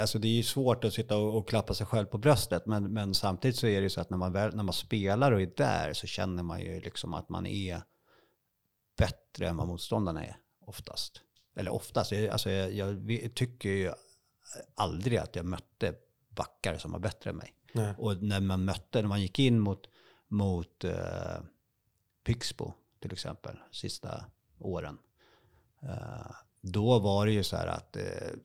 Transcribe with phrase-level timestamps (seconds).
[0.00, 2.92] Alltså det är ju svårt att sitta och, och klappa sig själv på bröstet, men,
[2.92, 5.42] men samtidigt så är det ju så att när man, väl, när man spelar och
[5.42, 7.82] är där så känner man ju liksom att man är
[8.98, 11.22] bättre än vad motståndarna är oftast.
[11.56, 13.92] Eller oftast, alltså jag, jag tycker ju
[14.74, 15.94] aldrig att jag mötte
[16.28, 17.54] backar som var bättre än mig.
[17.72, 17.94] Nej.
[17.98, 19.86] Och när man mötte, när man gick in mot,
[20.28, 21.40] mot uh,
[22.24, 24.24] Pixbo till exempel, sista
[24.58, 24.98] åren,
[25.82, 28.38] uh, då var det ju så här att uh,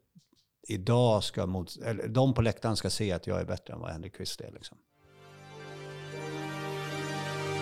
[0.68, 3.92] idag ska mot, eller, de på läktaren ska se att jag är bättre än vad
[3.92, 4.52] Henrik Kvist är.
[4.52, 4.78] Liksom.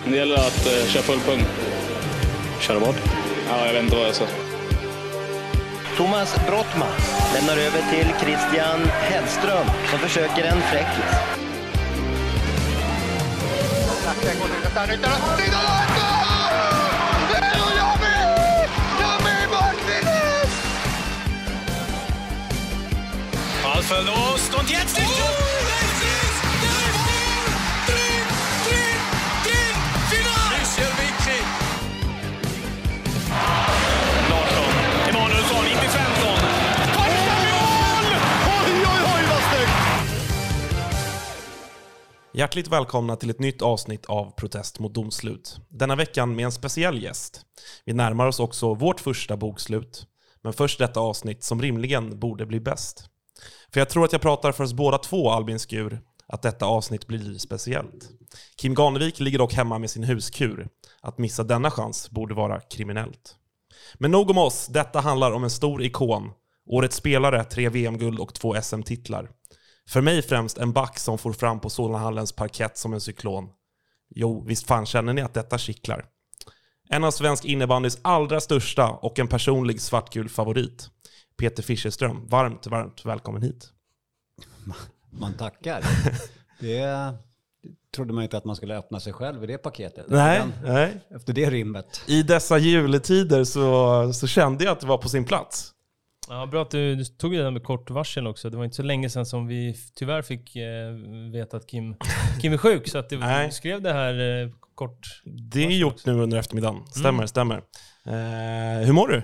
[0.04, 1.50] Det gäller att uh, köra full punkt.
[2.60, 2.94] Köra vad?
[3.48, 4.26] Ja, jag vet inte vad jag sa.
[5.96, 6.88] Thomas Brottman
[7.34, 11.42] lämnar över till Christian Hellström som försöker en fräckis.
[42.42, 45.56] Hjärtligt välkomna till ett nytt avsnitt av Protest mot domslut.
[45.68, 47.40] Denna veckan med en speciell gäst.
[47.84, 50.06] Vi närmar oss också vårt första bokslut.
[50.42, 53.04] Men först detta avsnitt som rimligen borde bli bäst.
[53.72, 57.06] För jag tror att jag pratar för oss båda två, Albin Skur, att detta avsnitt
[57.06, 58.10] blir speciellt.
[58.56, 60.68] Kim Ganevik ligger dock hemma med sin huskur.
[61.00, 63.36] Att missa denna chans borde vara kriminellt.
[63.94, 66.30] Men nog om oss, detta handlar om en stor ikon.
[66.66, 69.30] Årets spelare, tre VM-guld och två SM-titlar.
[69.88, 73.48] För mig främst en back som får fram på Solnahallens parkett som en cyklon.
[74.14, 76.06] Jo, visst fan känner ni att detta kittlar?
[76.88, 80.90] En av svensk innebandys allra största och en personlig svartgul favorit.
[81.36, 83.72] Peter Fischerström, varmt, varmt välkommen hit.
[85.10, 85.84] Man tackar.
[86.60, 87.14] Det
[87.94, 90.06] trodde man inte att man skulle öppna sig själv i det paketet.
[90.08, 91.00] Nej, nej.
[91.10, 92.02] Efter det rimmet.
[92.06, 95.72] I dessa juletider så, så kände jag att det var på sin plats.
[96.28, 98.50] Ja, bra att du, du tog det där med kort varsel också.
[98.50, 100.92] Det var inte så länge sedan som vi tyvärr fick eh,
[101.32, 101.94] veta att Kim,
[102.40, 102.88] Kim är sjuk.
[102.88, 105.22] Så att du skrev det här eh, kort.
[105.24, 106.12] Det är gjort också.
[106.12, 106.86] nu under eftermiddagen.
[106.86, 107.28] Stämmer, mm.
[107.28, 107.56] stämmer.
[108.06, 109.22] Eh, hur mår du?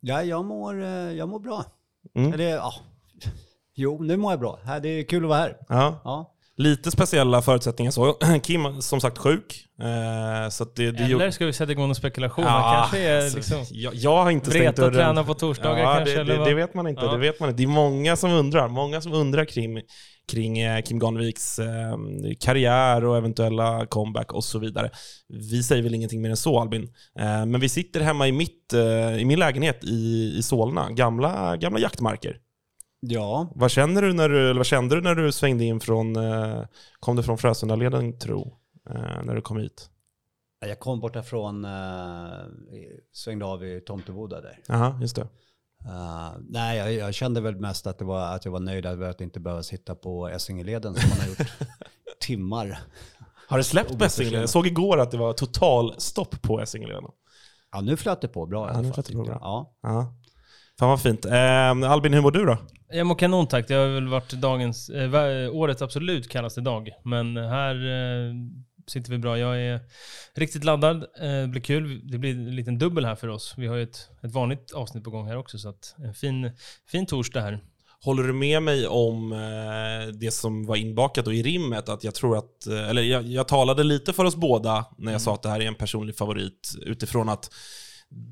[0.00, 1.64] Ja, jag mår, eh, jag mår bra.
[2.14, 2.32] Mm.
[2.32, 2.74] Eller, ja.
[3.74, 4.60] Jo, nu mår jag bra.
[4.82, 5.56] Det är kul att vara här.
[5.68, 6.00] Ja.
[6.04, 8.12] ja lite speciella förutsättningar så.
[8.42, 9.66] Kim som sagt sjuk.
[9.80, 12.44] Eh, så det, det eller ska vi sätta igång en spekulation?
[12.44, 14.94] Ja, kanske är alltså, liksom jag, jag har inte stängt dörren.
[14.94, 16.24] träna på torsdagar ja, kanske?
[16.24, 17.04] Det, det, det, vet man inte.
[17.04, 17.12] Ja.
[17.12, 17.62] Det vet man inte.
[17.62, 18.68] Det är många som undrar.
[18.68, 19.80] Många som undrar kring,
[20.32, 21.96] kring eh, Kim Ganeviks eh,
[22.40, 24.90] karriär och eventuella comeback och så vidare.
[25.28, 26.82] Vi säger väl ingenting mer än så Albin.
[27.18, 28.72] Eh, men vi sitter hemma i, mitt,
[29.18, 32.36] i min lägenhet i, i Solna, gamla, gamla jaktmarker.
[33.00, 33.52] Ja.
[33.54, 36.64] Vad, känner du när du, eller vad kände du när du svängde in från, eh,
[37.00, 38.58] kom du från Frösundaleden tro,
[38.90, 39.90] eh, när du kom hit?
[40.60, 41.70] Jag kom borta från, eh,
[43.12, 44.58] svängde av i Tomteboda där.
[44.66, 45.28] Jaha, just det.
[45.86, 49.10] Uh, nej, jag, jag, kände väl mest att, det var, att jag var nöjd över
[49.10, 51.52] att inte behöva sitta på Essingeleden som man har gjort
[52.20, 52.78] timmar.
[53.48, 54.40] Har det släppt på Essingeleden?
[54.40, 57.04] Jag såg igår att det var total stopp på Essingeleden.
[57.72, 59.04] Ja, nu flöt det på bra i alla fall.
[59.08, 59.38] Ja, bra.
[59.40, 59.76] Ja.
[59.82, 60.14] ja.
[60.78, 61.24] Fan vad fint.
[61.24, 62.58] Eh, Albin, hur mår du då?
[62.88, 63.68] Jag mår kanon tack.
[63.68, 66.90] Det har väl varit dagens, eh, årets absolut kallaste dag.
[67.02, 68.34] Men här eh,
[68.86, 69.38] sitter vi bra.
[69.38, 69.80] Jag är
[70.34, 70.96] riktigt laddad.
[70.96, 72.10] Eh, det blir kul.
[72.10, 73.54] Det blir en liten dubbel här för oss.
[73.56, 75.58] Vi har ju ett, ett vanligt avsnitt på gång här också.
[75.58, 76.50] Så att en fin,
[76.86, 77.60] fin torsdag här.
[78.04, 81.88] Håller du med mig om eh, det som var inbakat i rimmet?
[81.88, 85.08] Att jag tror att, eh, eller jag, jag talade lite för oss båda när jag
[85.08, 85.20] mm.
[85.20, 87.50] sa att det här är en personlig favorit utifrån att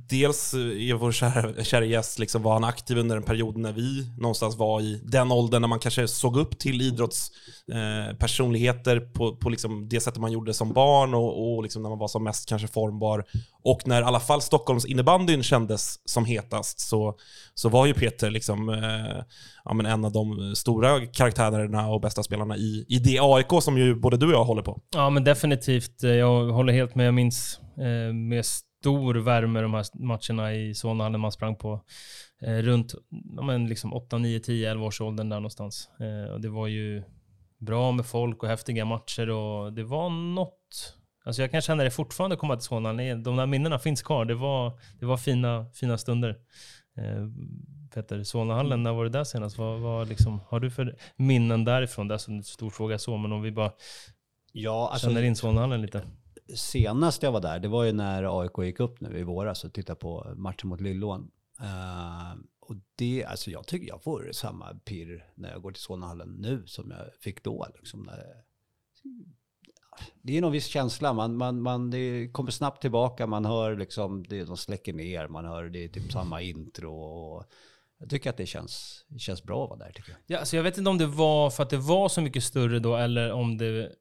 [0.09, 3.73] Dels eh, är vår kära, kära gäst, liksom, var han aktiv under en period när
[3.73, 9.37] vi någonstans var i den åldern när man kanske såg upp till idrottspersonligheter eh, på,
[9.37, 12.25] på liksom det sättet man gjorde som barn och, och liksom när man var som
[12.25, 13.25] mest kanske formbar.
[13.63, 17.15] Och när i alla fall Stockholms innebandyn kändes som hetast så,
[17.55, 19.23] så var ju Peter liksom, eh,
[19.65, 23.79] ja, men en av de stora karaktärerna och bästa spelarna i, i det AIK som
[23.79, 24.81] ju både du och jag håller på.
[24.95, 26.05] Ja, men definitivt.
[26.05, 27.07] Eh, jag håller helt med.
[27.07, 31.81] Jag minns eh, mest stor värme de här matcherna i Solna man sprang på
[32.43, 32.95] eh, runt
[33.43, 35.89] men liksom 8, 9, 10, 11 års åldern där någonstans.
[36.01, 37.03] Eh, och det var ju
[37.59, 41.91] bra med folk och häftiga matcher och det var något Alltså jag kan känna det
[41.91, 42.93] fortfarande komma till Solna.
[43.15, 44.25] De där minnena finns kvar.
[44.25, 46.37] Det var, det var fina, fina stunder.
[46.97, 47.29] Eh,
[47.95, 49.59] Peter, Solnahallen, när var det där senast?
[49.59, 52.09] Vad, vad liksom, har du för minnen därifrån?
[52.09, 53.73] Det är en stor fråga så, men om vi bara
[54.53, 56.03] ja, alltså, känner in Solnahallen lite
[56.55, 59.73] senast jag var där, det var ju när AIK gick upp nu i våras och
[59.73, 61.31] tittade på matchen mot Lillån.
[61.61, 65.83] Uh, eh, och det, alltså jag tycker jag får samma pirr när jag går till
[65.83, 67.67] Solnahallen nu som jag fick då.
[67.75, 68.45] Liksom när,
[70.23, 74.25] det är någon viss känsla, man, man, man det kommer snabbt tillbaka, man hör liksom,
[74.29, 76.95] det, de släcker ner, man hör det är typ samma intro.
[76.95, 77.45] Och
[77.99, 80.41] jag tycker att det känns, känns bra att vara där tycker jag.
[80.41, 82.79] Ja, så jag vet inte om det var för att det var så mycket större
[82.79, 83.93] då eller om det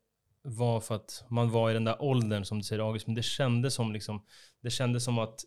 [0.44, 3.08] var för att man var i den där åldern som du säger August.
[3.08, 4.24] Men det kändes som liksom,
[4.64, 5.40] det kändes som att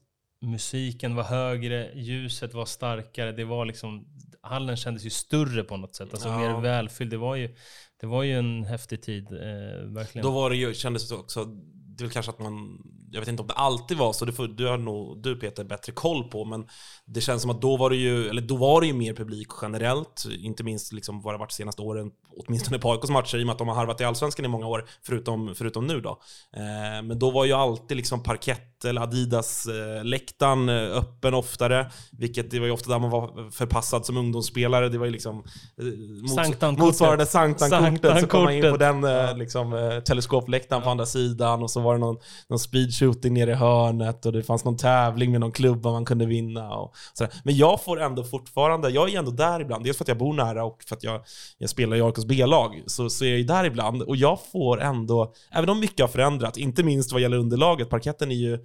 [0.43, 3.33] musiken var högre, ljuset var starkare.
[3.33, 4.07] Det var liksom,
[4.43, 6.09] hallen kändes ju större på något sätt.
[6.13, 6.39] Alltså Ja.
[6.39, 7.11] mer välfylld.
[7.11, 7.57] Det var ju,
[8.01, 9.39] det var ju en häftig tid, eh,
[9.87, 10.25] verkligen.
[10.27, 12.83] Då var det ju, kändes det också, det är väl kanske att man,
[13.17, 15.65] jag vet inte om det alltid var så, det får, du har nog du Peter
[15.65, 16.67] bättre koll på, men
[17.05, 19.49] det känns som att då var det ju, eller då var det ju mer publik
[19.63, 23.43] generellt, inte minst liksom vad det varit de senaste åren, åtminstone på AIKs matcher, i
[23.43, 26.11] och med att de har harvat i Allsvenskan i många år, förutom, förutom nu då.
[26.57, 32.59] Eh, men då var ju alltid liksom parkett eller Adidas-läktaren eh, öppen oftare, vilket det
[32.61, 35.45] var ju ofta där man var förpassad som ungdomsspelare, det var ju liksom
[35.79, 36.85] eh, mots- Sanktankortet.
[36.87, 41.63] motsvarande Sanktankortet, så kom man in på den eh, liksom, eh, teleskopläktaren på andra sidan
[41.63, 42.17] och så var det någon,
[42.49, 42.59] någon
[43.07, 46.75] speedshooting nere i hörnet och det fanns någon tävling med någon klubba man kunde vinna.
[46.75, 47.33] Och sådär.
[47.45, 50.33] Men jag får ändå fortfarande, jag är ändå där ibland, dels för att jag bor
[50.33, 51.21] nära och för att jag,
[51.59, 54.81] jag spelar i AIKs B-lag, så, så är jag ju där ibland och jag får
[54.81, 58.59] ändå, även om mycket har förändrats, inte minst vad gäller underlaget, parketten är ju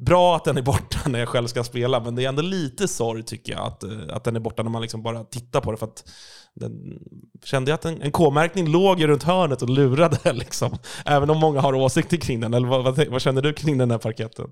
[0.00, 2.88] Bra att den är borta när jag själv ska spela, men det är ändå lite
[2.88, 5.72] sorg tycker jag att, eh, att den är borta när man liksom bara tittar på
[5.72, 5.76] det.
[5.78, 6.10] För att
[6.54, 6.98] den,
[7.44, 10.32] kände jag att en, en K-märkning låg ju runt hörnet och lurade.
[10.32, 10.78] Liksom.
[11.04, 12.54] Även om många har åsikter kring den.
[12.54, 14.46] Eller vad, vad, vad känner du kring den här parketten?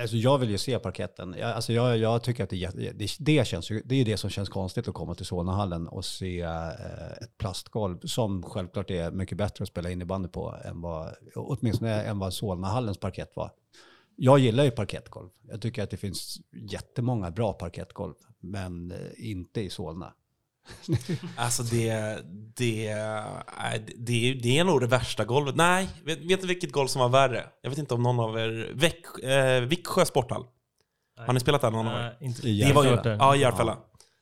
[0.00, 1.34] Alltså jag vill ju se parketten.
[1.38, 4.16] Jag, alltså jag, jag tycker att det, är det, det, känns, ju- det är det
[4.16, 6.68] som känns konstigt att komma till Solnahallen och se eh,
[7.22, 12.18] ett plastgolv som självklart är mycket bättre att spela innebandy på än vad, åtminstone än
[12.18, 13.50] vad Solnahallens parkett var.
[14.22, 15.28] Jag gillar ju parkettgolv.
[15.48, 20.14] Jag tycker att det finns jättemånga bra parkettgolv, men eh, inte i Solna.
[21.36, 22.18] Alltså det,
[22.56, 22.94] det,
[23.96, 25.56] det, det är nog det värsta golvet.
[25.56, 27.46] Nej, vet, vet du vilket golv som var värre?
[27.62, 28.72] Jag vet inte om någon av er...
[28.74, 30.44] Väck, eh, Viksjö sporthall.
[31.26, 32.16] Har ni spelat där någon av er?
[32.20, 33.78] Nej, inte, I Det var ju, ja, Järfälla.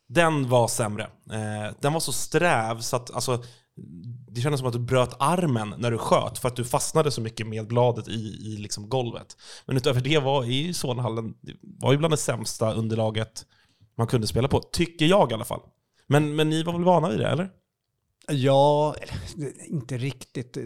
[0.09, 1.03] Den var sämre.
[1.33, 3.43] Eh, den var så sträv så att alltså,
[4.31, 7.21] det kändes som att du bröt armen när du sköt för att du fastnade så
[7.21, 9.37] mycket med bladet i, i liksom golvet.
[9.67, 13.47] Men utöver det var i Solnahallen, det var ju bland det sämsta underlaget
[13.97, 14.61] man kunde spela på.
[14.61, 15.61] Tycker jag i alla fall.
[16.07, 17.51] Men, men ni var väl vana vid det, eller?
[18.29, 18.97] Ja,
[19.67, 20.57] inte riktigt.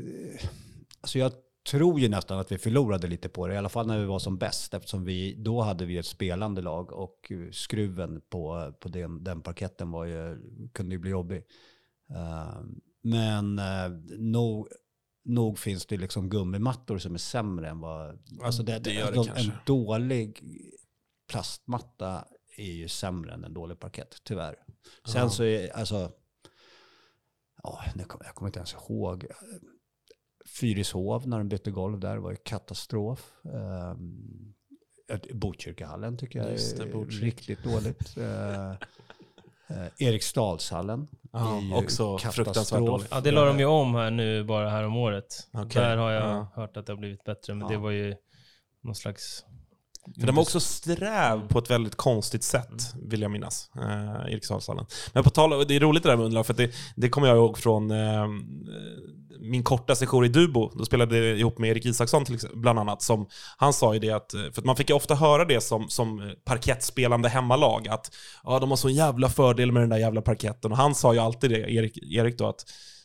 [1.00, 1.32] Alltså jag
[1.70, 4.19] tror ju nästan att vi förlorade lite på det, i alla fall när vi var
[4.19, 9.25] som bäst, eftersom vi, då hade vi ett spelande lag och skruven på, på den,
[9.25, 10.38] den parketten var ju,
[10.73, 11.44] kunde ju bli jobbig.
[12.11, 13.88] Ehm, men uh,
[14.19, 14.69] nog,
[15.25, 18.19] nog finns det liksom gummimattor som är sämre än vad...
[18.43, 19.44] Alltså det, det gör det de- kanske.
[19.44, 20.40] En dålig
[21.31, 22.25] plastmatta
[22.56, 24.56] är ju sämre än en dålig parkett, tyvärr.
[25.04, 25.31] Sen Ja.
[25.31, 26.12] så är, alltså,
[27.62, 29.26] ja, jag kommer inte ens ihåg.
[30.60, 33.32] Fyrishov när de bytte golv där var ju katastrof.
[33.43, 34.54] Um,
[35.32, 37.26] Botkyrkahallen tycker jag det, är Botkyrka.
[37.26, 38.19] riktigt dåligt.
[38.19, 38.75] Uh,
[39.99, 41.08] Eriksdalshallen.
[41.32, 43.08] Ja, ju också fruktansvärt dåligt.
[43.11, 45.25] Ja, det la de ju om här nu bara här om året.
[45.52, 46.52] Okej, Där har jag ja.
[46.55, 47.69] hört att det har blivit bättre, men Ja.
[47.69, 48.14] det var ju
[48.82, 49.44] någon slags...
[50.20, 53.70] För den var också sträv på ett väldigt konstigt sätt, vill jag minnas.
[53.76, 54.87] Eh, Eriksdalshallen.
[55.12, 57.08] Men på tal om, det är roligt det där med underlag, för att det, det
[57.08, 58.26] kommer jag ihåg från eh,
[59.42, 60.70] min korta session i Dubo.
[60.78, 63.02] Då spelade jag ihop med Erik Isaksson till exempel, bland annat.
[63.02, 65.88] Som, han sa ju det att, för att man fick ju ofta höra det som,
[65.88, 68.11] som parkettspelande hemmalag, att
[68.44, 70.72] ja, de har så jävla fördel med den där jävla parketten.
[70.72, 72.64] Och han sa ju alltid det, Erik, Erik då, att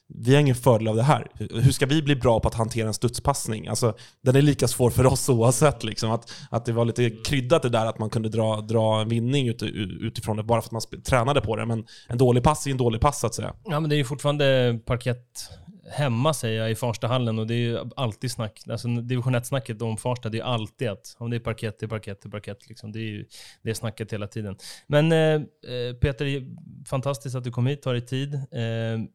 [0.10, 1.28] vi har ingen fördel av det här.
[1.40, 3.68] Hur ska vi bli bra på att hantera en studspassning?
[3.68, 5.84] Alltså, den är lika svår för oss oavsett.
[5.84, 6.12] Liksom.
[6.12, 9.48] Att, att det var lite kryddat det där att man kunde dra, dra en vinning
[9.48, 11.66] ut, utifrån det bara för att man tränade på det.
[11.66, 13.54] Men en dålig pass är en dålig pass så att säga.
[13.64, 15.50] Ja, men det är ju fortfarande parkett
[15.90, 18.62] hemma säger jag i Farstahallen och det är ju alltid snack.
[18.70, 21.86] Alltså division 1-snacket om Farsta, det är ju alltid att om det är parkett, det
[21.86, 22.70] är parkett, det är parkett.
[22.70, 22.92] Liksom.
[22.92, 23.26] Det är ju
[23.62, 24.58] det är snacket hela tiden.
[24.88, 28.34] Men eh, eh Peter, fantastiskt att du kom hit, tar dig tid.
[28.34, 29.10] Eh,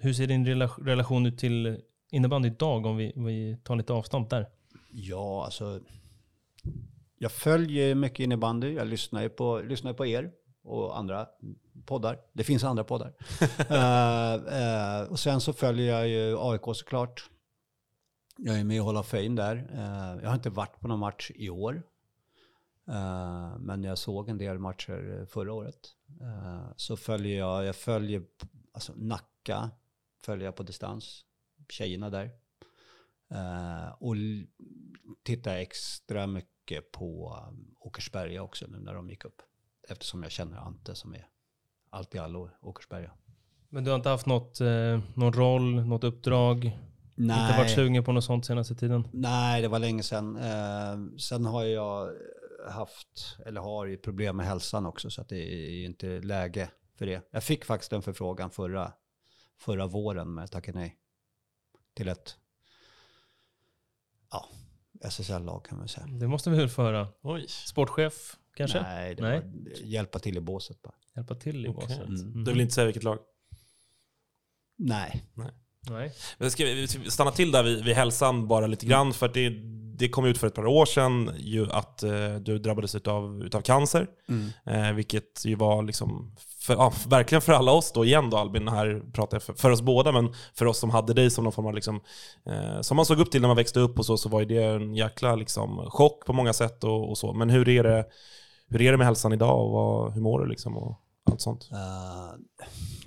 [0.00, 3.92] hur ser din rela- relation ut till innebandy idag om vi, om vi tar lite
[3.92, 4.46] avstånd där?
[4.90, 5.80] Ja, alltså.
[7.18, 8.72] Jag följer mycket innebandy.
[8.72, 10.30] Jag lyssnar ju på, lyssnar ju på er
[10.68, 11.28] och andra
[11.84, 12.20] poddar.
[12.32, 13.12] Det finns andra poddar.
[13.70, 17.30] Eh, eh, och sen så följer jag ju AIK såklart.
[18.36, 19.56] Jag är med i Hall of Fame där.
[19.72, 21.82] Eh, jag har inte varit på någon match i år.
[23.58, 25.88] Men jag såg en del matcher förra året.
[26.76, 28.22] Så följer jag, jag följer
[28.72, 29.70] alltså Nacka,
[30.24, 31.24] följer jag på distans.
[31.68, 32.30] Tjejerna där.
[33.98, 34.14] Och
[35.22, 37.38] tittar extra mycket på
[37.78, 39.42] Åkersberga också nu när de gick upp.
[39.88, 41.26] Eftersom jag känner Ante som är
[41.90, 43.10] allt i allo Åkersberga.
[43.68, 46.78] Men du har inte haft något, eh, någon roll, något uppdrag?
[47.16, 49.08] Inte varit sugen på något sånt senaste tiden?
[49.12, 50.36] Nej, det var länge sedan.
[50.36, 52.12] Eh, sen har jag
[52.70, 57.06] haft, eller har ju problem med hälsan också, så att det är inte läge för
[57.06, 57.28] det.
[57.30, 58.92] Jag fick faktiskt en förfrågan förra,
[59.58, 60.96] förra våren, men jag tackade nej.
[61.94, 62.36] Till ett
[64.30, 64.48] ja,
[65.00, 66.06] SSL-lag kan man säga.
[66.06, 67.08] Det måste vi väl få höra.
[67.22, 67.48] Oj.
[67.48, 68.82] Sportchef kanske?
[68.82, 69.40] Nej, det Nej.
[69.40, 70.94] var hjälpa till i båset bara.
[71.16, 71.74] Hjälpa till i Okej.
[71.88, 72.08] båset?
[72.08, 72.30] Mm.
[72.30, 72.44] Mhm.
[72.44, 73.18] Du vill inte säga vilket lag?
[74.78, 75.24] Nej.
[75.90, 76.12] Nej.
[76.38, 79.12] Men ska vi stanna till där vid, vid hälsan bara lite grann?
[79.12, 79.48] För att det,
[79.98, 83.60] det kom ut för ett par år sedan ju att eh, du drabbades utav, utav
[83.60, 84.06] cancer.
[84.66, 88.68] Eh, vilket ju var liksom, för, ja, verkligen för alla oss då igen då Albin,
[88.68, 91.52] här pratar jag för, för oss båda, men för oss som hade dig som någon
[91.52, 92.00] form av liksom,
[92.46, 94.46] eh, som man såg upp till när man växte upp och så, så var ju
[94.46, 97.32] det en jäkla liksom, chock på många sätt och, och så.
[97.32, 98.04] Men hur är det,
[98.68, 101.68] hur är det med hälsan idag och vad, hur mår du liksom och allt sånt?
[101.72, 102.34] Eh,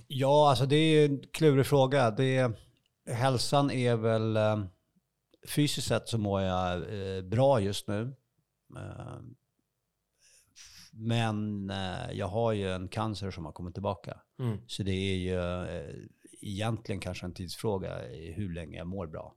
[0.08, 2.12] ja, alltså det är en klurig fråga.
[2.12, 2.53] Det är,
[3.12, 4.38] hälsan är väl...
[4.38, 4.63] eh,
[5.48, 8.15] fysiskt sett så mår jag eh, bra just nu.
[10.91, 11.72] Men
[12.12, 14.18] jag har ju en cancer som har kommit tillbaka.
[14.39, 14.58] Mm.
[14.68, 15.39] Så det är ju
[16.41, 17.98] egentligen kanske en tidsfråga
[18.36, 19.36] hur länge jag mår bra.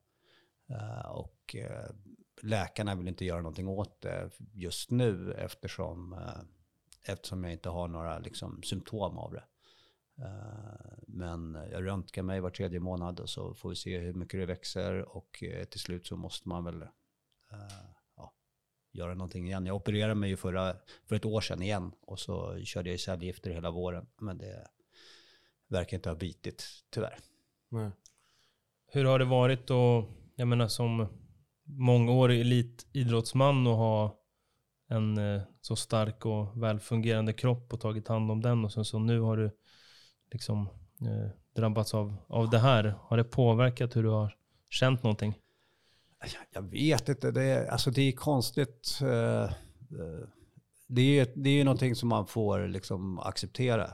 [1.08, 1.56] Och
[2.44, 6.42] läkarna vill inte göra någonting åt det just nu eftersom, eh,
[7.12, 9.44] eftersom jag inte har några liksom, symptom av det.
[10.24, 14.40] Eh, men jag röntgar mig var tredje månad och så får vi se hur mycket
[14.40, 16.86] det växer och eh, till slut så måste man väl
[18.16, 18.32] ja,
[18.92, 19.66] göra någonting igen.
[19.66, 23.50] Jag opererade mig ju förra, för ett år sedan igen och så körde jag cellgifter
[23.50, 24.06] hela våren.
[24.18, 24.68] Men det
[25.68, 27.18] verkar inte ha bitit, tyvärr.
[27.68, 27.90] Nej.
[28.86, 31.08] Hur har det varit då, jag menar som
[31.64, 34.18] mångårig elitidrottsman och ha
[34.88, 38.98] en eh, så stark och välfungerande kropp och tagit hand om den och sen så
[38.98, 39.50] nu har du
[40.32, 40.68] liksom
[41.00, 42.94] eh, drabbats av, av det här.
[43.00, 44.36] Har det påverkat hur du har
[44.70, 45.34] känt någonting?
[46.52, 48.98] Jag vet inte, det är, alltså det är konstigt.
[49.02, 49.48] Eh, eh,
[50.86, 53.90] det är, det är ju någonting som man får liksom acceptera,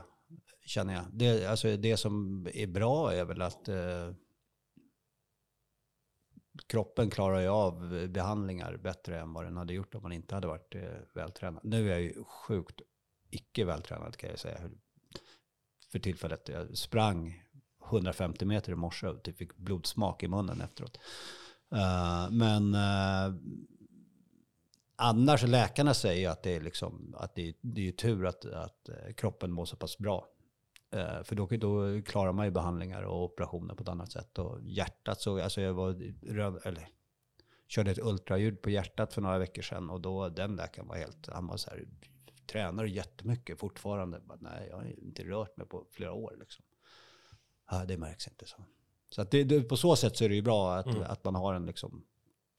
[0.65, 1.03] känner jag.
[1.11, 3.69] Det, alltså det som är bra är väl att
[6.67, 10.47] kroppen klarar ju av behandlingar bättre än vad den hade gjort om man inte hade
[10.47, 10.81] varit eh,
[11.13, 11.61] vältränad.
[11.63, 12.81] Nu är jag ju sjukt
[13.29, 14.69] icke vältränad kan jag säga.
[15.91, 16.49] För tillfället.
[16.49, 17.43] Jag sprang
[17.85, 20.97] 150 meter i morse och typ fick blodsmak i munnen efteråt.
[21.73, 23.35] Uh, men uh,
[24.95, 28.89] annars, läkarna säger att det är, liksom, att det är, det är tur att, att
[28.89, 30.27] eh, kroppen mår så pass bra.
[30.91, 34.39] Eh, för då, då klarar man ju behandlingar och operationer på ett annat sätt.
[34.39, 35.93] Och hjärtat så, alltså jag var
[36.33, 36.87] röd, eller
[37.67, 41.27] körde ett ultraljud på hjärtat för några veckor sedan och då den läkaren var helt,
[41.27, 41.87] han var så här,
[42.45, 44.19] tränar jättemycket fortfarande?
[44.19, 46.65] Bara, Nej, jag har inte rört mig på flera år liksom.
[47.71, 48.63] Ja, det märks inte så.
[49.09, 51.03] Så att det, det, på så sätt så är det ju bra att, Mm.
[51.03, 52.05] att man har en liksom,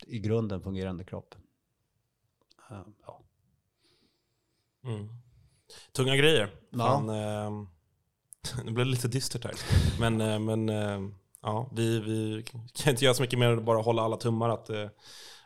[0.07, 1.35] i grunden fungerande kropp.
[2.71, 3.23] Eh, ja.
[4.85, 5.09] Mm.
[5.93, 6.55] Tunga grejer.
[6.71, 6.79] Ja.
[6.79, 7.69] Fan, eh,
[8.65, 9.55] det blev lite dystert här.
[10.01, 11.01] Men, eh, men eh,
[11.43, 12.45] ja, vi, vi
[12.75, 14.87] kan inte göra så mycket mer än att bara hålla alla tummar att, eh,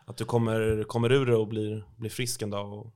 [0.04, 2.92] att du kommer, kommer ur det och blir, blir frisk en dag och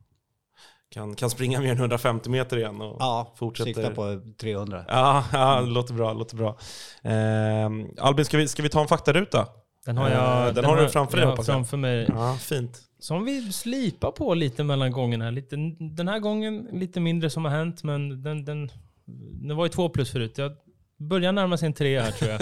[0.90, 2.80] kan, kan springa mer än 150 meter igen.
[2.80, 3.72] Och ja, fortsätter.
[3.72, 4.84] sikta på 300.
[4.88, 6.12] Ja, ja, det låter bra.
[6.12, 6.58] Låter bra.
[7.02, 9.46] Eh, Albin, ska vi, ska vi ta en faktaruta?
[9.86, 11.54] Den har jag den har du framför dig, hoppas jag.
[11.54, 12.06] framför mig.
[12.08, 12.80] Ja, fint.
[12.98, 15.30] Som vi slipar på lite mellan gångerna.
[15.30, 18.70] Lite, den här gången lite mindre som har hänt, men den, den,
[19.18, 20.38] den var ju två plus förut.
[20.38, 20.56] Jag
[20.96, 22.40] börjar närma sig en tre här tror jag.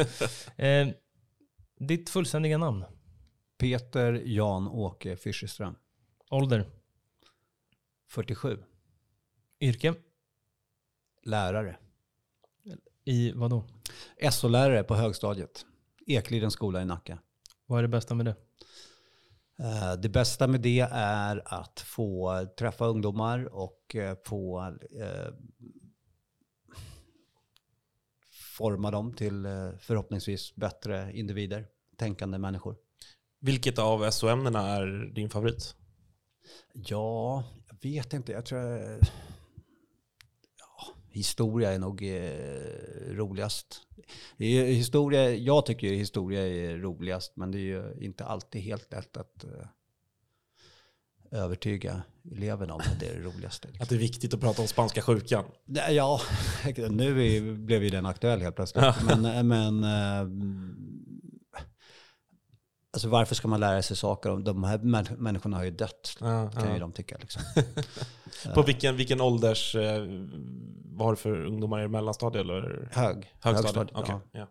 [0.89, 0.95] eh,
[1.79, 2.85] ditt fullständiga namn?
[3.59, 5.75] Peter Jan-Åke Fischerström,
[6.31, 6.67] Ålder?
[8.11, 8.59] 47,
[9.61, 9.95] Yrke?
[11.23, 11.77] lärare.
[13.05, 13.65] I vad då?
[14.31, 15.67] SO-lärare på högstadiet.
[16.07, 17.19] Eklidens skola i Nacka.
[17.67, 18.37] Vad är det bästa med det?
[19.59, 24.61] Eh, Det bästa med det är att få träffa ungdomar och eh, få
[25.01, 25.33] eh,
[28.59, 32.77] forma dem till eh, förhoppningsvis bättre individer, tänkande människor.
[33.41, 35.75] Vilket av SO-ämnena är din favorit?
[36.73, 38.33] Ja, jag vet inte.
[38.33, 38.77] Jag tror...
[38.77, 38.99] eh,
[40.59, 43.81] Ja, historia är nog eh, roligast.
[44.39, 49.17] Historia, jag tycker ju historia är roligast, men det är ju inte alltid helt lätt
[49.17, 49.67] att eh,
[51.31, 53.69] övertyga eleverna om att det är det roligaste.
[53.69, 53.83] Liksom.
[53.83, 55.45] Att det är viktigt att prata om spanska sjukan.
[55.91, 56.21] Ja,
[56.91, 58.85] nu är, blev ju den aktuell helt plötsligt.
[59.05, 60.29] Men, men eh,
[62.93, 64.31] alltså varför ska man lära sig saker?
[64.31, 67.17] om De här män- människorna har ju dött, Ja, kan ju de tycka.
[67.21, 67.43] Liksom.
[68.55, 69.75] På vilken, vilken ålders...
[69.75, 70.03] Eh,
[70.85, 71.79] vad har du för ungdomar?
[71.81, 73.17] Det mellanstadiet eller Hög.
[73.41, 73.41] högstadiet?
[73.41, 74.47] högstadiet, Okej, ja.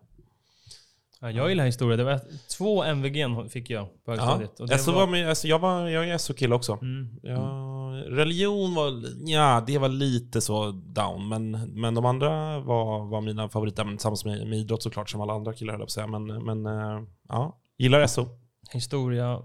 [1.20, 1.30] Ja.
[1.30, 1.96] Ja, jag gillar historia.
[1.96, 2.20] Det var
[2.58, 4.52] två MVG fick jag på högstadiet.
[4.58, 4.92] Ja.
[4.92, 6.72] Var med, alltså jag, var, jag är SO-kille också.
[6.82, 7.08] Mm.
[7.22, 8.92] Ja, religion var,
[9.26, 14.24] ja, det var lite så down, men, men de andra var, var mina favoritämnen tillsammans
[14.24, 16.06] med, med idrott såklart, som alla andra killar höll jag på att säga.
[16.06, 18.26] Men, men eh, ja, gillar SO.
[18.72, 19.42] Historia,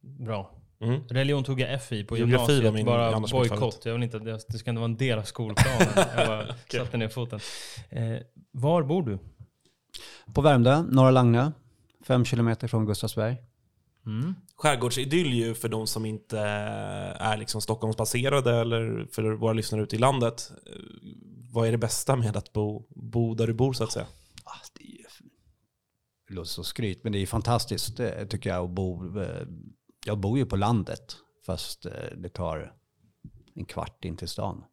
[0.00, 0.50] bra.
[0.82, 1.00] Mm.
[1.08, 2.74] Religion tog jag F i på Geografi var gymnasiet.
[2.74, 3.82] min- bara bojkott.
[3.84, 5.88] Jag vill inte det, det ska inte vara en del av skolplanen.
[6.16, 6.46] jag bara
[6.84, 7.40] satte ner foten.
[7.88, 8.16] Eh,
[8.52, 9.18] var bor du?
[10.34, 11.50] På Värmdö, Norra Lagnö,
[12.06, 13.36] fem kilometer från Gustavsberg.
[14.06, 14.34] Mm.
[14.56, 19.98] Skärgårdsidyll ju för de som inte är liksom Stockholmsbaserade eller för våra lyssnare ute i
[19.98, 20.52] landet.
[20.66, 20.72] Eh,
[21.52, 24.06] Vad är det bästa med att bo, bo där du bor så att säga?
[24.44, 25.06] Ah, det, är
[26.28, 29.18] det låter så skryt, men det är fantastiskt eh, tycker jag att bo.
[29.20, 29.46] eh,
[30.06, 32.72] Jag bor ju på landet, fast eh, det tar
[33.54, 34.64] en kvart in till stan.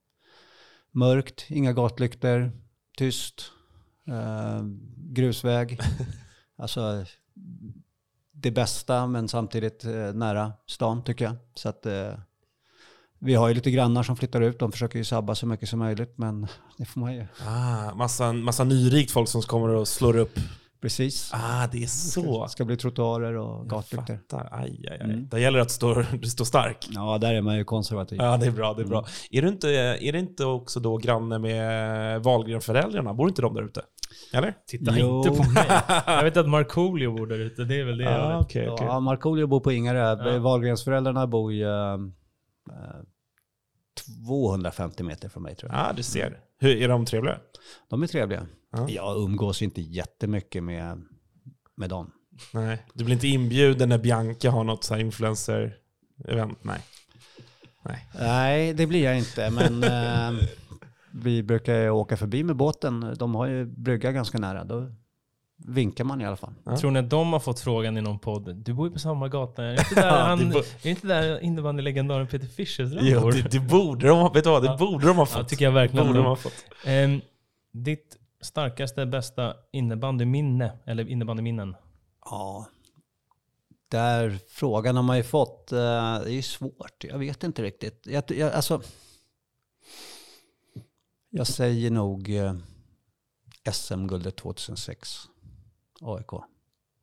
[0.92, 2.52] Mörkt, inga gatlyktor,
[2.98, 3.52] tyst,
[4.08, 4.66] eh,
[4.98, 5.80] grusväg.
[6.58, 7.06] alltså
[8.32, 11.36] det bästa, men samtidigt eh, nära stan tycker jag.
[11.54, 12.14] Så att eh,
[13.20, 14.60] vi har ju lite grannar som flyttar ut.
[14.60, 16.48] De försöker ju sabba så mycket som möjligt, men
[16.78, 17.26] det får man ju.
[17.48, 20.40] Ah, massa, massa nyrikt folk som kommer och slår upp.
[20.82, 21.32] Precis.
[21.34, 22.44] Ah, det är så.
[22.44, 24.18] Det ska bli trottoarer och gatlyktor.
[24.18, 24.50] fattar.
[24.52, 25.12] Aj, aj, aj.
[25.12, 25.28] Mm.
[25.30, 26.88] Det gäller att stå, du står stark.
[26.90, 28.18] Ja, där är man ju konservativ.
[28.22, 28.74] Ja, det är bra.
[28.74, 29.06] Det är bra.
[29.32, 29.70] Är, du inte,
[30.02, 33.14] är det inte också då granne med Wahlgren-föräldrarna?
[33.14, 33.82] Bor inte de där ute?
[34.34, 34.54] Eller?
[34.68, 35.18] Titta Jo.
[35.18, 35.66] inte på mig.
[36.08, 37.64] Jag vet att Markoolio bor där ute.
[37.64, 38.46] Det är väl det jag Ah, vet.
[38.46, 38.88] okej, okej.
[38.88, 40.00] Ja, Markoolio bor på Ingarö.
[40.34, 40.40] Ja.
[40.40, 41.98] Wahlgrensföräldrarna bor ju eh,
[44.28, 45.80] 250 meter från mig tror jag.
[45.80, 46.40] Ja, du ser.
[46.60, 47.40] Hur, är de trevliga?
[47.90, 48.48] De är trevliga.
[48.72, 48.90] Ja.
[48.90, 51.02] Jag umgås inte jättemycket med,
[51.76, 52.12] med dem.
[52.54, 52.86] Nej.
[52.94, 56.56] Du blir inte inbjuden när Bianca har något så här influencer-event?
[56.62, 56.80] Nej.
[57.86, 58.06] Nej.
[58.20, 59.50] Nej, det blir jag inte.
[59.50, 59.84] Men
[60.38, 60.44] eh,
[61.12, 63.16] vi brukar ju åka förbi med båten.
[63.20, 64.64] De har ju brygga ganska nära.
[64.64, 64.92] Då
[65.68, 66.54] vinkar man i alla fall.
[66.64, 66.78] Ja.
[66.78, 68.56] Tror ni att de har fått frågan i någon podd?
[68.56, 69.64] Du bor ju på samma gata.
[69.64, 73.00] Är det inte där, Ja, han, det bo- är det inte där innebandylegendaren Peter Fischerström
[73.02, 73.32] Jo, bor?
[73.32, 74.78] det, det borde de ha, vet du vad, det Ja.
[74.78, 75.38] borde de ha fått.
[75.38, 76.08] Ja, tycker jag verkligen.
[76.08, 76.66] Borde de ha fått.
[76.86, 77.22] Ehm,
[77.72, 81.76] ditt starkaste, bästa innebandyminne, eller innebandyminnen?
[82.26, 82.68] Ja,
[83.90, 85.72] där frågan har man ju fått.
[85.72, 85.84] eh, Det
[86.26, 87.04] är ju svårt.
[87.04, 88.02] Jag vet inte riktigt.
[88.08, 88.82] Jag, jag, alltså,
[91.38, 92.54] jag säger nog eh,
[93.72, 95.18] SM-guldet 2006.
[96.02, 96.30] AIK.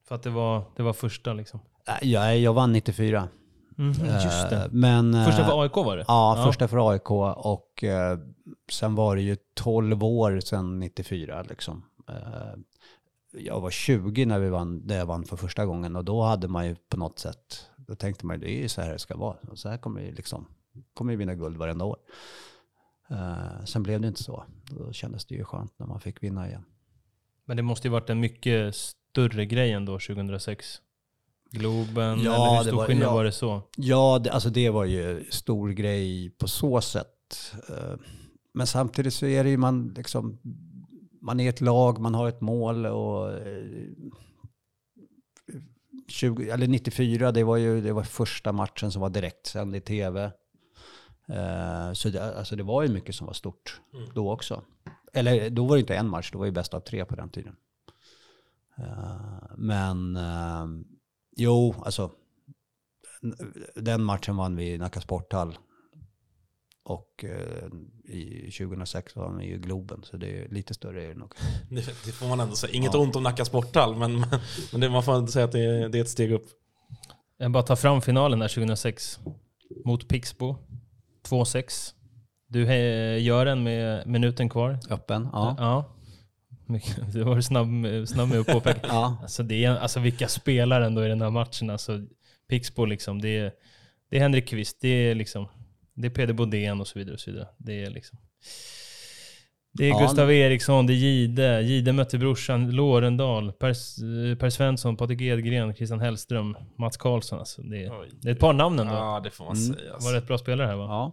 [0.08, 1.60] För att det var, det var första liksom.
[1.86, 3.28] Nej, Jag, jag vann 94.
[3.76, 3.88] Mhm,
[4.24, 4.56] just det.
[4.64, 6.04] Eh, Men, eh, Första för AIK var det?
[6.08, 8.18] Ja, första för AIK och eh,
[8.70, 11.84] sen var det ju 12 år sedan 94 liksom.
[12.08, 12.54] Eh,
[13.32, 16.48] jag var 20 när, vi vann, när jag vann för första gången och då hade
[16.48, 18.98] man ju på något sätt, då tänkte man ju det är ju så här det
[18.98, 19.36] ska vara.
[19.50, 20.46] Och så här kommer vi liksom,
[20.94, 21.96] kommer vi vinna guld varenda år.
[23.10, 24.44] Eh, sen blev det inte så.
[24.70, 26.64] Då kändes det ju skönt när man fick vinna igen.
[27.44, 30.80] Men det måste ju varit en mycket större grej ändå 2006.
[31.50, 33.14] Globen, Ja, eller hur det stor var- skillnad ja.
[33.14, 33.62] var det så?
[33.76, 37.54] Ja, det, alltså det var ju stor grej på så sätt.
[37.68, 37.94] Eh,
[38.52, 40.38] Men samtidigt så är det ju man liksom,
[41.20, 43.64] man är ett lag, man har ett mål och eh,
[46.08, 50.32] 20, eller 94, det var ju det var första matchen som var direktsänd i tv.
[51.28, 53.80] Eh, Så det, alltså det var ju mycket som var stort
[54.14, 54.62] då också.
[55.12, 57.14] Eller då var det inte en match, då var det ju bäst av tre på
[57.16, 57.56] den tiden.
[58.78, 60.66] Eh, Men eh,
[61.36, 62.10] jo, alltså
[63.74, 65.58] den matchen vann vi i Nacka Sporthall.
[66.86, 67.24] Och
[68.04, 71.34] i 2006 vann vi ju Globen, så det är lite större är det nog.
[71.70, 72.72] Det, det får man ändå säga.
[72.72, 73.00] Inget Ja.
[73.00, 74.28] ont om Nacka Sporthall, men, men,
[74.72, 76.46] men det, man får ändå säga att det är, det är ett steg upp.
[77.36, 79.18] Jag bara tar fram finalen där 2006.
[79.84, 80.56] Mot Pixbo.
[81.28, 81.94] 2-6.
[82.46, 84.78] Du he- gör den med minuten kvar.
[84.90, 85.54] Öppen, ja.
[85.58, 85.90] ja.
[87.12, 87.68] Du var snabb,
[88.08, 88.80] snabb med att påpeka.
[88.88, 89.18] ja.
[89.22, 91.70] Alltså, det är, alltså vilka spelare ändå i den här matchen.
[91.70, 92.00] Alltså,
[92.48, 93.52] Pixbo liksom, det är,
[94.10, 95.48] det är Henrik Kvist, det är liksom,
[95.94, 97.14] det är Peder Bodén och så vidare.
[97.14, 97.48] Och så vidare.
[97.58, 98.18] Det är liksom...
[99.76, 101.62] Det är Ja, Gustav Eriksson, det är Gide.
[101.62, 107.38] Gide mötte brorsan Lorendal, Per, per Svensson, Patrik Edgren, Christian Hellström, Mats Karlsson.
[107.38, 108.92] Alltså det, är, det är ett par namn ändå.
[108.92, 109.74] Ja, det får man Mm.
[109.74, 109.88] säga.
[109.88, 110.10] Var Alltså.
[110.12, 110.84] det ett bra spelare här va?
[110.84, 111.12] ja.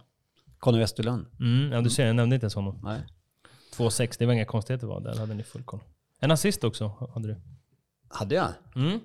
[0.58, 1.26] Conny Westerlund.
[1.40, 2.80] Mm, ja, du ser, jag nämnde inte ens honom.
[2.82, 3.00] Nej.
[3.76, 5.00] 2-6, det var inga konstigheter va?
[5.00, 5.80] Där hade ni full koll.
[6.20, 7.36] En assist också hade du.
[8.08, 8.48] Hade jag?
[8.76, 9.00] Mm.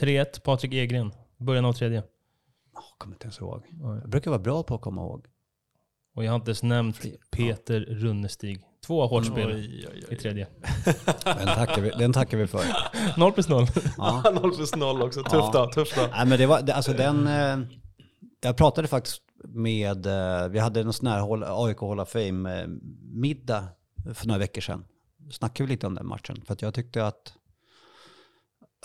[0.00, 1.12] 3-1, Patrik Egren.
[1.38, 1.98] Början av tredje.
[1.98, 3.62] Oh, kommer inte ens ihåg.
[3.82, 3.98] Oj.
[4.00, 5.26] Jag brukar vara bra på att komma ihåg.
[6.16, 7.00] Och jag har inte ens nämnt
[7.30, 8.60] Peter Runnestig.
[8.86, 10.46] Två hårt spel Oj, oj, i tredje.
[11.24, 12.64] Den tackar vi, den tackar vi för.
[13.18, 13.66] Noll plus noll.
[13.96, 14.30] Ja.
[14.42, 15.20] 0 plus 0 också.
[15.22, 15.50] Tufft Ja.
[15.52, 16.02] då, tufft då.
[16.12, 17.58] Nej, men det var, det- alltså den, eh,
[18.40, 23.64] jag pratade faktiskt med, eh, vi hade en sån här AIK Hall of Fame-middag
[24.14, 24.84] för några veckor sedan.
[25.30, 27.32] Snackade vi lite om den matchen, för att jag tyckte att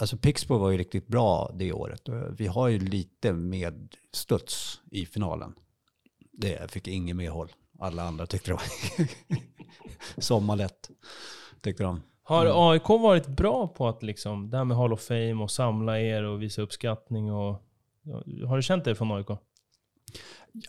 [0.01, 2.01] Alltså Pixbo var ju riktigt bra det året.
[2.37, 5.53] Vi har ju lite med studs i finalen.
[6.31, 7.49] Det fick ingen medhåll.
[7.79, 8.63] Alla andra tyckte det var
[10.21, 10.89] sommarlätt.
[11.61, 12.01] Tyckte de.
[12.23, 15.99] Har AIK varit bra på att liksom, det här med Hall of Fame och samla
[15.99, 17.67] er och visa uppskattning och...
[18.47, 19.27] Har du känt det från AIK?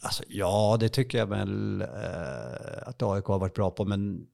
[0.03, 3.85] Alltså, ja, det tycker jag väl eh, att AIK har varit bra på.
[3.85, 4.27] Men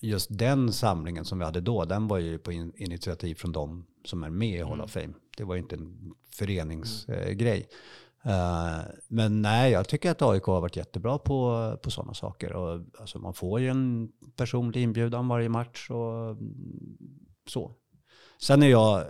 [0.00, 3.86] just den samlingen som vi hade då, den var ju på in, initiativ från de
[4.04, 5.12] som är med i Hall of Fame.
[5.36, 7.58] Det var ju inte en föreningsgrej.
[7.60, 7.66] Eh,
[8.24, 12.52] Eh, men nej, jag tycker att AIK har varit jättebra på, på sådana saker.
[12.52, 16.98] Och, alltså, man får ju en personlig inbjudan varje match och mm,
[17.46, 17.74] så.
[18.38, 19.04] Sen är jag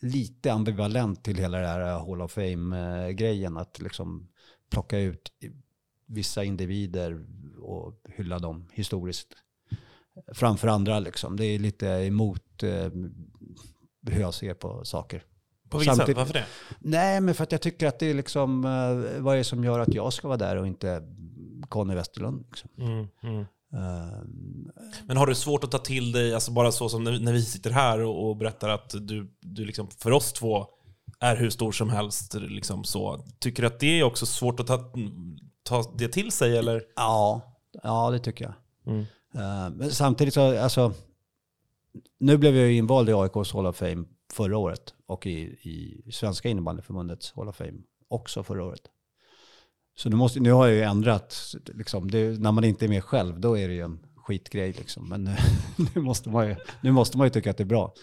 [0.00, 3.56] lite ambivalent till hela det här Hall of Fame-grejen.
[3.56, 4.28] Att liksom
[4.70, 5.32] plocka ut
[6.06, 7.26] vissa individer
[7.60, 9.34] och hylla dem historiskt
[10.32, 11.00] framför andra.
[11.00, 11.36] Liksom.
[11.36, 12.90] Det är lite emot eh,
[14.06, 15.24] hur jag ser på saker.
[15.68, 15.86] På sätt?
[15.86, 16.44] Samtidigt- Varför det?
[16.78, 19.64] Nej, men för att jag tycker att det är liksom, eh, vad är det som
[19.64, 21.02] gör att jag ska vara där och inte
[21.68, 22.44] Conny Westerlund?
[22.48, 22.70] Liksom.
[22.78, 23.40] Mm, mm.
[23.72, 24.18] Eh,
[25.06, 27.70] Men har du svårt att ta till dig, alltså bara så som när, vi sitter
[27.70, 30.66] här och, och berättar att du, du liksom, för oss två
[31.20, 33.26] är hur stor som helst, liksom så.
[33.38, 34.92] Tycker du att det är också svårt att ta,
[35.62, 36.82] ta det till sig eller?
[36.96, 37.42] Ja,
[37.82, 38.54] ja det tycker jag.
[38.94, 39.00] Mm.
[39.34, 40.92] Eh, men samtidigt så, alltså,
[42.20, 46.12] nu blev jag ju invald i AIKs Hall of Fame förra året och i, i
[46.12, 48.82] Svenska innebandyförbundets Hall of Fame också förra året.
[49.96, 53.04] Så nu, måste, nu har jag ju ändrat, liksom, det, när man inte är med
[53.04, 55.08] själv då är det ju en skitgrej liksom.
[55.08, 55.30] Men
[55.94, 57.94] nu, måste man ju, nu måste man ju tycka att det är bra.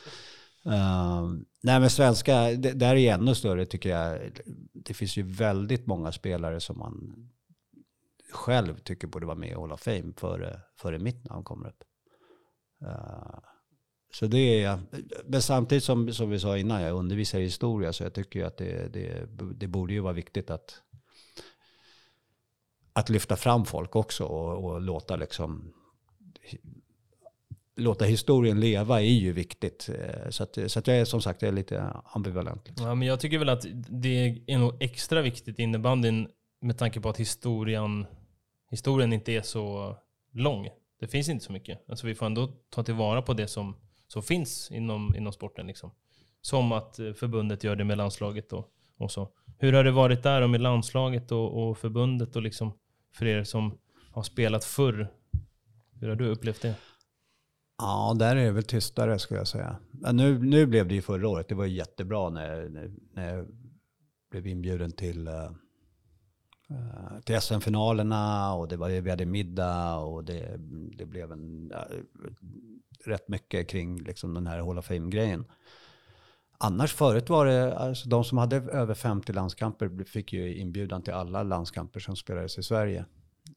[0.66, 1.34] Uh,
[1.64, 4.32] nej men svenska, det, där är ännu större tycker jag.
[4.74, 7.28] Det finns ju väldigt många spelare som man
[8.32, 11.84] själv tycker borde vara med i Hall of Fame före, före mitt namn kommer upp.
[12.82, 13.40] Uh,
[14.16, 14.80] så det är,
[15.26, 18.46] men samtidigt som, som vi sa innan, jag undervisar i historia så jag tycker ju
[18.46, 20.82] att det, det, det borde ju vara viktigt att,
[22.94, 25.74] att lyfta fram folk också och, och låta liksom
[27.76, 29.90] låta historien leva är ju viktigt.
[29.90, 32.68] Eh, så att, så att jag är som sagt jag är lite ambivalent.
[32.68, 32.88] Liksom.
[32.88, 36.28] Ja, men jag tycker väl att det är nog extra viktigt i innebandyn
[36.62, 38.06] med tanke på att historien,
[38.72, 39.98] historien inte är så
[40.32, 40.70] lång.
[41.00, 41.90] Det finns inte så mycket.
[41.90, 43.76] Alltså vi får ändå ta tillvara på det som,
[44.08, 45.68] som finns inom, inom sporten.
[45.68, 45.92] Liksom.
[46.42, 49.30] Som att eh, förbundet gör det med landslaget och, och så.
[49.58, 52.74] Hur har det varit där och med landslaget och, och förbundet och liksom
[53.14, 53.78] för er som
[54.12, 55.12] har spelat förr?
[56.00, 56.76] Hur har du upplevt det?
[57.78, 59.78] Ja, där är det väl tystare skulle jag säga.
[60.14, 61.48] Nu, nu blev det ju förra året.
[61.48, 63.48] Det var jättebra när, när, när jag
[64.32, 65.52] blev inbjuden till, uh,
[67.24, 70.56] till SM-finalerna och det var, vi hade middag och det,
[70.98, 72.00] det blev en, uh,
[73.06, 75.46] rätt mycket kring liksom den här Hall of Fame-grejen.
[76.58, 81.14] Annars förut var det, alltså de som hade över 50 landskamper fick ju inbjudan till
[81.14, 83.06] alla landskamper som spelades i Sverige.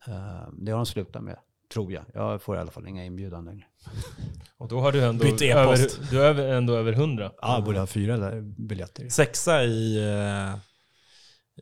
[0.09, 1.37] Uh, det har de slutat med,
[1.73, 2.05] tror jag.
[2.15, 3.65] Jag får i alla fall inga inbjudan längre.
[4.57, 7.33] Och då har du ändå, Bytt över, du är över- ändå över 100.
[7.41, 9.09] Ja, jag borde ha fyra där biljetter.
[9.09, 10.59] Sexa i, eh,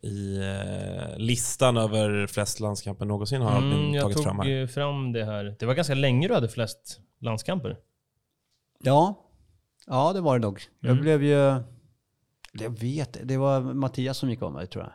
[0.03, 4.61] i eh, listan över flest landskamper någonsin har Mm, Albin jag tagit tog fram här.
[4.63, 5.57] eh, fram det här.
[5.59, 7.77] Det var ganska länge du hade flest landskamper.
[8.83, 9.15] Ja,
[9.87, 10.63] ja det var det nog.
[10.81, 11.03] Jag Mm.
[11.03, 11.63] blev ju...
[12.53, 14.93] Jag vet, det var Mattias som gick om mig tror jag.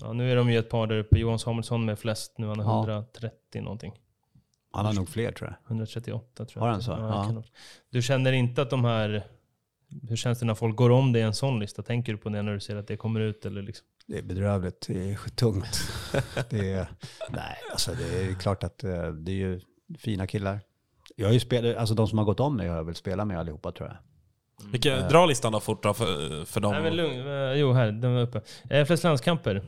[0.00, 1.18] Ja, nu är de ju ett par där uppe.
[1.18, 2.46] Johan Samuelsson med flest nu.
[2.46, 2.96] Han har Ja.
[2.98, 3.92] 130 någonting.
[4.72, 5.70] Han har nog fler tror jag.
[5.70, 6.60] 138 tror jag.
[6.62, 6.90] Har han så?
[6.90, 7.42] Ja, Ja.
[7.90, 9.26] Du känner inte att de här...
[10.08, 11.82] Hur känns det när folk går om det i en sån lista?
[11.82, 13.46] Tänker du på det när du ser att det kommer ut?
[13.46, 13.86] Eller liksom?
[14.06, 15.80] Det är bedrövligt, det är tungt.
[16.50, 16.86] det är,
[17.30, 19.60] nej, alltså det är klart att eh, det är ju
[19.98, 20.60] fina killar.
[21.16, 23.26] Jag har ju spelat, alltså de som har gått om mig har jag väl spelat
[23.26, 23.96] med allihopa tror jag.
[24.72, 26.72] Vilka, dra listan då fort då för, för dem.
[26.72, 27.26] Nej men lugn.
[27.26, 27.92] Eh, Jo, här.
[27.92, 28.40] Den var uppe.
[28.70, 29.62] Eh, flest landskamper.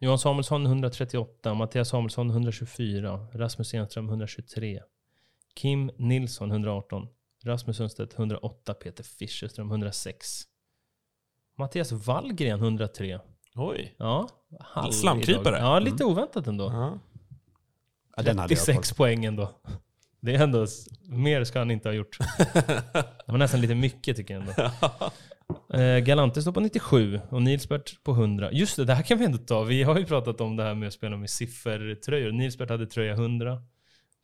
[0.00, 4.80] Johan Samuelsson 138, Mattias Samuelsson 124, Rasmus Enström 123,
[5.54, 7.08] Kim Nilsson 118,
[7.44, 10.42] Rasmus Sundstedt 108, Peter Fischerström 106,
[11.58, 13.20] Mattias Wallgren 103.
[13.54, 13.94] Oj.
[13.98, 14.28] Ja,
[14.60, 15.56] halv Slamkrypare.
[15.56, 15.68] idag.
[15.68, 16.64] Ja, lite oväntat ändå.
[16.64, 16.98] Ja.
[18.16, 19.50] Ja, den hade jag koll 36 poäng ändå.
[20.20, 20.66] Det är ändå,
[21.02, 22.18] mer ska han inte ha gjort.
[23.26, 24.70] Det var nästan lite mycket tycker jag ändå.
[25.74, 28.52] Eh, Galante står på 97 och Nilsbert på 100.
[28.52, 29.62] Just det, det här kan vi ändå ta.
[29.62, 32.32] Vi har ju pratat om det här med att spela med siffertröjor.
[32.32, 33.62] Nilsbert hade tröja 100.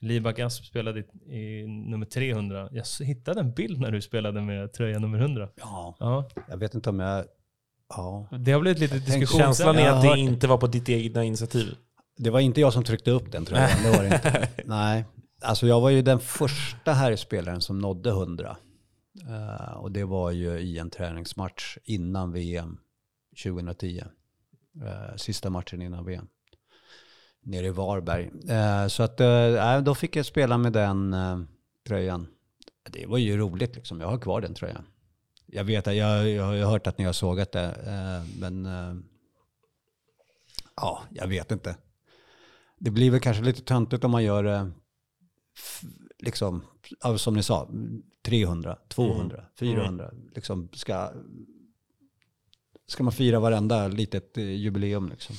[0.01, 2.69] Libak Asp spelade i, i nummer 300.
[2.73, 5.49] Jag hittade en bild när du spelade med tröja nummer 100.
[5.57, 7.25] Ja, Ja, jag vet inte om jag...
[7.89, 8.29] Ja.
[8.39, 9.41] det har blivit lite diskussion.
[9.41, 11.75] Känslan är att det inte var på ditt egna initiativ.
[12.17, 13.71] Det var inte jag som tryckte upp den tror jag.
[13.83, 14.49] Det var det inte.
[14.65, 15.05] Nej,
[15.43, 18.57] alltså jag var ju den första här spelaren som nådde 100.
[19.29, 22.79] Eh, och det var ju i en träningsmatch innan VM
[23.45, 24.03] 2010.
[24.85, 26.29] Eh, sista matchen innan VM.
[27.49, 28.31] Nere i Varberg.
[28.49, 31.41] Eh, så att uh, då fick jag spela med den eh,
[31.87, 32.27] tröjan.
[32.91, 34.01] Det var ju roligt liksom.
[34.01, 34.85] Jag har kvar den tröjan.
[35.47, 37.65] Jag vet att jag, jag har hört att ni har sågat det.
[37.65, 38.97] eh, men eh,
[40.77, 41.77] ja, jag vet inte.
[42.79, 44.71] Det blir väl kanske lite töntigt om man gör det,
[46.19, 46.65] liksom,
[47.17, 47.69] som ni sa,
[48.23, 50.11] 300, 200, 400.
[50.35, 51.13] Liksom ska,
[52.87, 55.37] ska man fira varenda litet eh, jubileum liksom.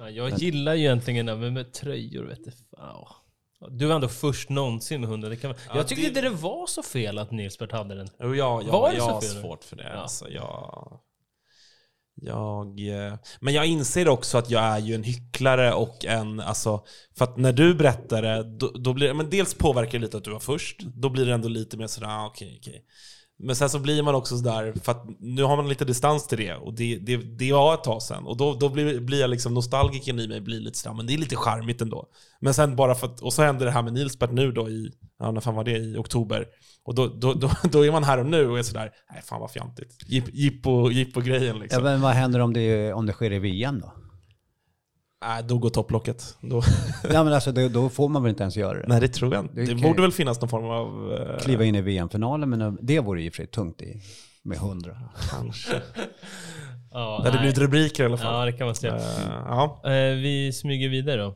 [0.00, 2.50] Ja, jag gillar ju egentligen det med, med tröjor, vet du.
[2.76, 3.04] Fan.
[3.70, 5.28] Du var ändå först någonsin med 100.
[5.28, 8.08] Det kan, Ja, jag tyckte det- inte det var så fel att Nilsbert hade den.
[8.20, 9.30] Jo, jag, jag, Var det jag så har fel?
[9.42, 9.82] svårt för det.
[9.92, 9.98] Ja.
[9.98, 11.00] Alltså, jag,
[12.14, 16.84] jag, eh, men jag inser också att jag är ju en hycklare och en, alltså,
[17.18, 20.16] för att när du berättar det, då, då blir det, men dels påverkar det lite
[20.16, 22.84] att du var först, då blir det ändå lite mer sådär, ah, okej, okej.
[23.40, 26.38] Men sen så blir man också sådär, för att nu har man lite distans till
[26.38, 28.26] det och det, det, det var ett tag sedan.
[28.26, 31.14] Och då, då blir, blir jag liksom, nostalgiken i mig blir lite sådär, men det
[31.14, 32.06] är lite charmigt ändå.
[32.40, 34.90] Men sen bara för att, och så händer det här med Nilsbert nu då i,
[35.18, 36.46] ja när fan var det, i oktober.
[36.84, 39.40] Och då, då, då, då är man här och nu och är sådär, nej fan
[39.40, 39.96] vad fjantigt.
[40.32, 41.58] Jippo, jippo-grejen liksom.
[41.58, 41.82] Ja, liksom.
[41.82, 43.92] men vad händer om det, om det sker i VM då?
[45.24, 46.36] Nej, då går topplocket.
[46.40, 46.62] Då,
[47.12, 48.84] Ja, men alltså, då, då får man väl inte ens göra det?
[48.88, 49.54] nej, det tror jag inte.
[49.54, 51.12] Det Det borde väl finnas någon form av...
[51.12, 54.00] eh, Kliva in i VM-finalen, men det vore ju för sig tungt i,
[54.42, 54.96] med 100.
[55.30, 55.82] Kanske.
[56.92, 58.46] Ja, Det hade blivit rubriker i alla Ja, fall.
[58.46, 58.96] det kan man säga.
[58.96, 59.02] Eh,
[59.46, 59.80] ja.
[59.84, 61.34] Eh, vi smyger vidare då.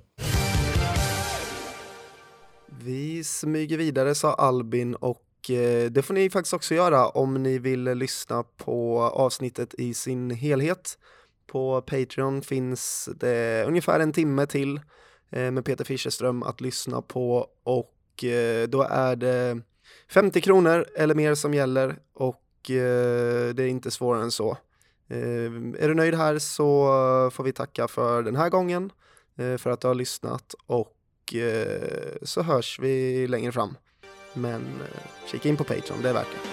[2.84, 7.58] Vi smyger vidare sa Albin och eh, det får ni faktiskt också göra om ni
[7.58, 10.98] vill lyssna på avsnittet i sin helhet.
[11.46, 14.80] På Patreon finns det ungefär en timme till
[15.30, 19.60] eh, med Peter Fischerström att lyssna på och eh, då är det
[20.10, 24.56] 50 kronor eller mer som gäller och eh, det är inte svårare än så.
[25.78, 26.86] Är du nöjd här så
[27.32, 28.92] får vi tacka för den här gången
[29.36, 30.96] för att du har lyssnat och
[32.22, 33.76] så hörs vi längre fram.
[34.34, 34.62] Men
[35.26, 36.51] kika in på Patreon, det är värt det.